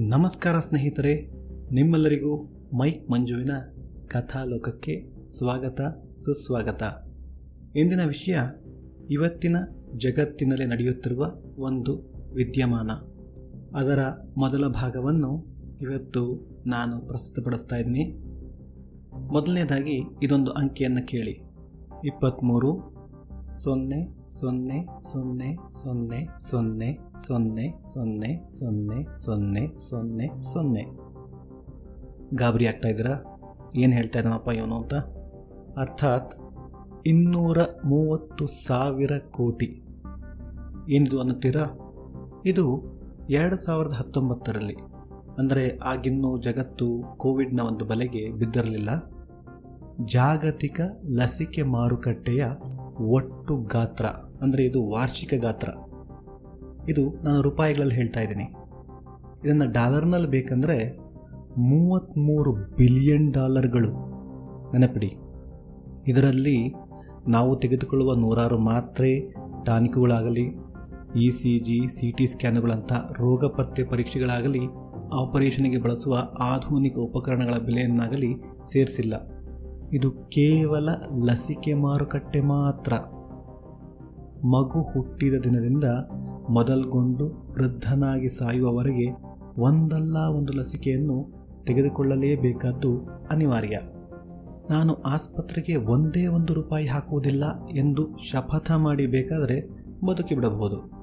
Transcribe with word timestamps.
ನಮಸ್ಕಾರ 0.00 0.58
ಸ್ನೇಹಿತರೆ, 0.58 1.30
ನಿಮ್ಮೆಲ್ಲರಿಗೂ 1.74 2.36
ಮೈಕ್ 2.74 3.10
ಮಂಜುವಿನ 3.10 3.50
ಕಥಾಲೋಕಕ್ಕೆ 4.06 5.04
ಸ್ವಾಗತ, 5.28 5.80
ಸುಸ್ವಾಗತ. 6.16 6.82
ಇಂದಿನ 7.76 8.04
ವಿಷಯ, 8.04 8.38
ಇವತ್ತಿನ 9.10 9.56
ಜಗತ್ತಿನಲ್ಲಿ 9.96 10.66
ನಡೆಯುತ್ತಿರುವ 10.66 11.34
ಒಂದು 11.58 11.96
ವಿದ್ಯಮಾನ. 12.34 12.90
ಅದರ 13.78 13.98
ಮೊದಲ 14.36 14.66
ಭಾಗವನ್ನು 14.66 15.46
ಇವತ್ತು 15.80 16.48
ನಾನು 16.66 17.00
ಪ್ರಸ್ತುತಪಡಿಸ್ತಾ 17.00 17.76
ಇದ್ದೀನಿ. 17.76 18.04
ಮೊದಲನೇದಾಗಿ 19.32 20.00
ಇದೊಂದು 20.22 20.50
ಅಂಕಿಯನ್ನು 20.50 21.06
ಕೇಳಿ. 21.06 21.40
ಇಪ್ಪತ್ತ್ಮೂರು 22.04 22.97
ಸೊನ್ನೆ 23.54 23.98
ಸೊನ್ನೆ 24.30 24.78
ಸೊನ್ನೆ 25.00 25.56
ಸೊನ್ನೆ 25.70 26.20
ಸೊನ್ನೆ 26.38 26.90
ಸೊನ್ನೆ 27.18 27.66
ಸೊನ್ನೆ 27.82 28.30
ಸೊನ್ನೆ 28.50 29.00
ಸೊನ್ನೆ 29.16 29.66
ಸೊನ್ನೆ 29.78 30.28
ಸೊನ್ನೆ 30.40 30.84
ಗಾಬರಿ 32.34 32.66
ಆಗ್ತಾ 32.66 32.88
ಇದ್ದೀರಾ 32.88 33.14
ಏನು 33.76 33.92
ಹೇಳ್ತಾ 33.92 34.18
ಇದ್ದಾನಪ್ಪ 34.18 34.48
ಇವನು 34.48 34.76
ಅಂತ 34.76 34.94
ಅರ್ಥಾತ್ 35.78 36.32
ಇನ್ನೂರ 37.06 37.58
ಮೂವತ್ತು 37.84 38.46
ಸಾವಿರ 38.46 39.18
ಕೋಟಿ 39.18 39.68
ಏನಿದು 40.88 41.20
ಅನ್ನುತ್ತೀರಾ 41.20 41.64
ಇದು 42.46 42.64
ಎರಡು 43.30 43.56
ಸಾವಿರದ 43.56 43.92
ಹತ್ತೊಂಬತ್ತರಲ್ಲಿ 43.92 44.76
ಅಂದರೆ 45.38 45.78
ಆಗಿನ್ನೂ 45.84 46.38
ಜಗತ್ತು 46.38 47.02
ಕೋವಿಡ್ನ 47.16 47.60
ಒಂದು 47.60 47.84
ಬಲೆಗೆ 47.84 48.30
ಬಿದ್ದಿರಲಿಲ್ಲ 48.30 48.90
ಜಾಗತಿಕ 50.04 50.80
ಲಸಿಕೆ 51.04 51.62
ಮಾರುಕಟ್ಟೆಯ 51.62 52.44
ಒಟ್ಟು 53.00 53.56
ಗಾತ್ರ, 53.56 54.04
ಅಂದರೆ 54.42 54.64
ಇದು 54.64 54.88
ವಾರ್ಷಿಕ 54.88 55.34
ಗಾತ್ರ. 55.34 55.68
ಇದು 56.88 57.24
ನಾನು 57.24 57.42
ರೂಪಾಯಿಗಳಲ್ಲಿ 57.42 57.94
ಹೇಳ್ತಾ 57.94 58.20
ಇದ್ದೀನಿ. 58.20 58.44
ಇದನ್ನು 59.44 59.72
ಡಾಲರ್ನಲ್ಲಿ 59.72 60.28
ಬೇಕಂದರೆ 60.28 60.98
ಮೂವತ್ತ್ಮೂರು 61.56 62.52
ಬಿಲಿಯನ್ 62.52 63.32
ಡಾಲರ್ಗಳು. 63.32 63.90
ನೆನಪಿಡಿ. 64.72 65.12
ಇದರಲ್ಲಿ 66.06 66.74
ನಾವು 67.28 67.56
ತೆಗೆದುಕೊಳ್ಳುವ 67.56 68.14
ನೂರಾರು 68.14 68.58
ಮಾತ್ರೆ 68.58 69.34
ಟಾನಿಕ್ಗಳಾಗಲಿ, 69.64 70.48
E 71.16 71.30
C 71.30 71.58
G, 71.58 71.88
C 71.88 72.12
T 72.12 72.26
ಸ್ಕ್ಯಾನುಗಳಂಥ 72.26 72.92
ರೋಗ 72.92 73.44
ಪತ್ತೆ 73.44 73.84
ಪರೀಕ್ಷೆಗಳಾಗಲಿ, 73.84 74.60
ಆಪರೇಷನ್ಗೆ 75.12 75.78
ಬಳಸುವ 75.78 76.18
ಆಧುನಿಕ 76.38 76.98
ಉಪಕರಣಗಳ 76.98 77.54
ಬೆಲೆಯನ್ನಾಗಲಿ 77.54 78.34
ಸೇರಿಸಿಲ್ಲ. 78.72 79.37
ಇದು 79.92 80.10
ಕೇವಲ 80.10 80.88
ಲಸಿಕೆ 81.24 81.74
ಮಾರುಕಟ್ಟೆ 81.74 82.40
ಮಾತ್ರ. 82.40 82.92
ಮಗು 84.46 84.82
ಹುಟ್ಟಿದ 84.82 85.34
ದಿನದಿಂದ 85.34 85.84
ಮೊದಲ್ಗೊಂಡು 86.50 87.28
ವೃದ್ಧನಾಗಿ 87.28 88.28
ಸಾಯುವವರೆಗೆ 88.28 89.08
ಒಂದಲ್ಲ 89.58 90.16
ಒಂದು 90.16 90.52
ಲಸಿಕೆಯನ್ನು 90.52 91.38
ತೆಗೆದುಕೊಳ್ಳಲೇಬೇಕಾದ್ದು 91.66 92.98
ಅನಿವಾರ್ಯ. 93.30 93.80
ನಾನು 94.70 94.94
ಆಸ್ಪತ್ರೆಗೆ 94.94 95.76
ಒಂದೇ 95.76 96.26
ಒಂದು 96.26 96.54
ರೂಪಾಯಿ 96.54 96.86
ಹಾಕುವುದಿಲ್ಲ 96.86 97.44
ಎಂದು 97.76 98.08
ಶಪಥ 98.30 98.72
ಮಾಡಿ 98.72 99.06
ಬೇಕಾದರೆ 99.06 99.60
ಬದುಕಿ 100.06 100.34
ಬಿಡಬಹುದು. 100.34 100.98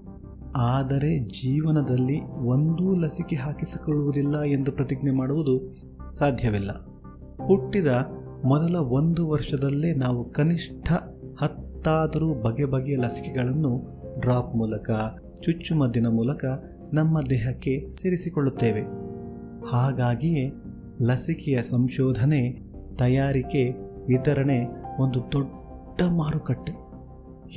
ಆದರೆ 0.55 1.19
ಜೀವನದಲ್ಲಿ 1.19 2.21
ಒಂದೂ 2.25 2.93
ಲಸಿಕೆ 2.93 3.35
ಹಾಕಿಸಿಕೊಳ್ಳುವುದಿಲ್ಲ 3.35 4.41
ಎಂದು 4.41 4.71
ಪ್ರತಿಜ್ಞೆ 4.71 5.11
ಮಾಡುವುದು 5.11 5.75
ಸಾಧ್ಯವಿಲ್ಲ. 6.11 6.71
ಹುಟ್ಟಿದ 7.43 7.87
ಮೊದಲ 8.45 8.75
ಒಂದು 8.75 9.29
ವರ್ಷದಲ್ಲೇ 9.29 9.93
ನಾವು 9.93 10.29
ಕನಿಷ್ಠ 10.29 10.91
ಹತ್ತಾದರೂ 11.41 12.33
ಬಗೆ 12.33 12.65
ಬಗೆಯ 12.65 12.95
ಲಸಿಕೆಗಳನ್ನು 12.95 13.95
ಡ್ರಾಪ್ 14.19 14.55
ಮೂಲಕ 14.55 14.91
ಚುಚ್ಚುಮದ್ದಿನ 15.41 16.07
ಮೂಲಕ 16.07 16.45
ನಮ್ಮ 16.93 17.21
ದೇಹಕ್ಕೆ 17.21 17.89
ಸೇರಿಸಿಕೊಳ್ಳುತ್ತೇವೆ. 17.89 18.81
ಹಾಗಾಗಿಯೇ 19.67 20.51
ಲಸಿಕೆಯ 21.01 21.61
ಸಂಶೋಧನೆ, 21.61 22.59
ತಯಾರಿಕೆ, 22.95 23.71
ವಿತರಣೆ 24.07 24.67
ಒಂದು 24.99 25.19
ದೊಡ್ಡ 25.31 26.01
ಮಾರುಕಟ್ಟೆ. 26.01 26.73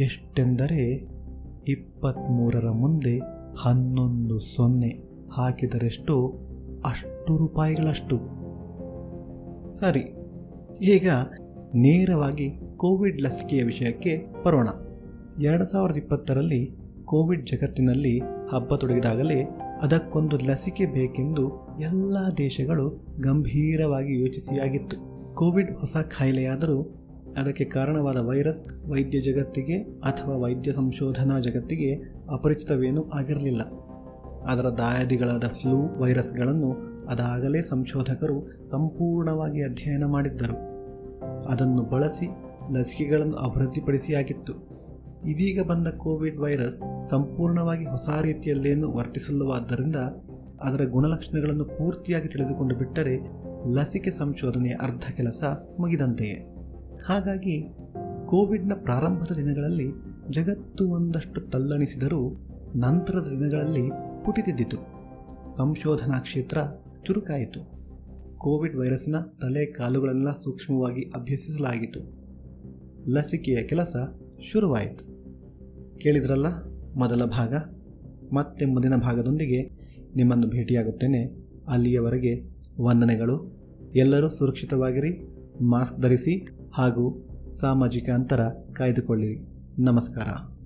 ಎಷ್ಟೆಂದರೆ 0.03 1.09
ಇಪ್ಪತ್ತ್ಮೂರರ 1.69 2.71
ಮುಂದೆ 2.71 3.19
ಹನ್ನೊಂದು 3.59 4.39
ಸೊನ್ನೆ 4.39 5.03
ಹಾಕಿದರೆಷ್ಟು 5.33 6.35
ಅಷ್ಟು 6.87 7.37
ರೂಪಾಯಿಗಳಷ್ಟು. 7.37 8.17
ಸರಿ. 9.67 10.18
ಈಗ 10.83 11.11
ನೇರವಾಗಿ 11.75 12.61
ಕೋವಿಡ್ 12.77 13.23
ಲಸಿಕೆಯ 13.23 13.63
ವಿಷಯಕ್ಕೆ 13.63 14.25
ಬರೋಣ. 14.45 14.69
ಎರಡು 15.43 15.65
ಸಾವಿರದ 15.65 15.97
ಇಪ್ಪತ್ತರಲ್ಲಿ 15.97 16.71
ಕೋವಿಡ್ 17.05 17.47
ಜಗತ್ತಿನಲ್ಲಿ 17.47 18.21
ಹಬ್ಬ 18.53 18.77
ತೊಡಗಿದಾಗಲೇ 18.77 19.43
ಅದಕ್ಕೊಂದು 19.83 20.37
ಲಸಿಕೆ 20.37 20.87
ಬೇಕೆಂದು 20.87 21.77
ಎಲ್ಲ 21.81 22.17
ದೇಶಗಳು 22.37 23.07
ಗಂಭೀರವಾಗಿ 23.25 24.21
ಯೋಚಿಸಿಯಾಗಿತ್ತು. 24.21 24.97
ಕೋವಿಡ್ 25.35 25.73
ಹೊಸ 25.73 25.97
ಕಾಯಿಲೆಯಾದರೂ 25.97 26.83
ಅದಕ್ಕೆ 27.39 27.65
ಕಾರಣವಾದ 27.65 28.17
ವೈರಸ್ 28.17 28.65
ವೈದ್ಯ 28.89 29.21
ಜಗತ್ತಿಗೆ 29.21 29.79
ಅಥವಾ 29.83 30.37
ವೈದ್ಯ 30.37 30.73
ಸಂಶೋಧನಾ 30.73 31.41
ಜಗತ್ತಿಗೆ 31.41 31.95
ಅಪರಿಚಿತವೇನೂ 32.31 33.05
ಆಗಿರಲಿಲ್ಲ. 33.15 33.63
ಅದರ 34.47 34.63
ದಾಯಾದಿಗಳಾದ 34.63 35.45
ಫ್ಲೂ 35.45 36.03
ವೈರಸ್ಗಳನ್ನು 36.03 36.98
ಅದಾಗಲೇ 37.09 37.63
ಸಂಶೋಧಕರು 37.63 38.67
ಸಂಪೂರ್ಣವಾಗಿ 38.67 39.63
ಅಧ್ಯಯನ 39.63 40.05
ಮಾಡಿದ್ದರು. 40.05 40.69
ಅದನ್ನು 41.47 41.83
ಬಳಸಿ 41.83 42.27
ಲಸಿಕೆಗಳನ್ನು 42.79 43.37
ಅಭಿವೃದ್ಧಿಪಡಿಸಿಯಾಗಿತ್ತು. 43.37 44.53
ಇದೀಗ 45.27 45.63
ಬಂದ 45.63 45.89
ಕೋವಿಡ್ 45.89 46.39
ವೈರಸ್ 46.39 47.07
ಸಂಪೂರ್ಣವಾಗಿ 47.11 47.85
ಹೊಸ 47.87 48.09
ರೀತಿಯಲ್ಲೇನು 48.21 48.93
ವರ್ತಿಸಲ್ಲವಾದ್ದರಿಂದ 48.93 49.97
ಅದರ 50.63 50.85
ಗುಣಲಕ್ಷಣಗಳನ್ನು 50.85 51.65
ಪೂರ್ತಿಯಾಗಿ 51.65 52.29
ತಿಳಿದುಕೊಂಡು 52.29 52.75
ಬಿಟ್ಟರೆ 52.75 53.21
ಲಸಿಕೆ 53.73 54.11
ಸಂಶೋಧನೆಯ 54.11 54.73
ಅರ್ಧ 54.73 55.05
ಕೆಲಸ 55.17 55.45
ಮುಗಿದಂತೆಯೇ. 55.79 56.55
ಹಾಗಾಗಿ 57.07 57.63
ಕೋವಿಡ್ನ 58.27 58.73
ಪ್ರಾರಂಭದ 58.75 59.35
ದಿನಗಳಲ್ಲಿ 59.37 59.93
ಜಗತ್ತು 60.31 60.91
ಒಂದಷ್ಟು 60.91 61.41
ತಲ್ಲಣಿಸಿದರೂ 61.41 62.29
ನಂತರದ 62.77 63.27
ದಿನಗಳಲ್ಲಿ 63.31 63.91
ಪುಟಿತಿದ್ದಿತು. 64.25 64.77
ಸಂಶೋಧನಾ 65.57 66.19
ಕ್ಷೇತ್ರ 66.19 66.59
ಚುರುಕಾಯಿತು. 67.09 67.61
ಕೋವಿಡ್ 68.39 68.77
ವೈರಸ್ನ 68.77 69.17
ತಲೆ 69.43 69.67
ಕಾಲುಗಳೆಲ್ಲ 69.67 70.33
ಸೂಕ್ಷ್ಮವಾಗಿ 70.33 71.03
ಅಭ್ಯಸಿಸಲಾಗಿತ್ತು. 71.15 72.01
ಲಸಿಕೆಯ 73.11 73.63
ಕೆಲಸ 73.63 73.97
ಶುರುವಾಯಿತು. 74.53 75.05
ಕೇಳಿದ್ರಲ್ಲ 75.99 76.47
ಮೊದಲ 76.97 77.25
ಭಾಗ? 77.25 77.55
ಮತ್ತೆ 78.33 78.65
ಮುಂದಿನ 78.65 78.97
ಭಾಗದೊಂದಿಗೆ 78.97 79.63
ನಿಮ್ಮನ್ನು 80.17 80.47
ಭೇಟಿಯಾಗುತ್ತೇನೆ. 80.47 81.25
ಅಲ್ಲಿಯವರೆಗೆ 81.69 82.45
ವಂದನೆಗಳು. 82.81 83.53
ಎಲ್ಲರೂ 83.95 84.29
ಸುರಕ್ಷಿತವಾಗಿರಿ, 84.29 85.37
ಮಾಸ್ಕ್ 85.65 86.01
ಧರಿಸಿ 86.01 86.49
ಹಾಗೂ 86.73 87.29
ಸಾಮಾಜಿಕ 87.61 88.11
ಅಂತರ 88.11 88.41
ಕಾಯ್ದುಕೊಳ್ಳಿರಿ. 88.73 89.39
ನಮಸ್ಕಾರ. 89.79 90.58